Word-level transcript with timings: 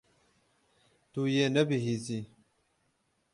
Tu 1.11 1.21
yê 1.33 1.45
nebihîzî. 1.55 2.19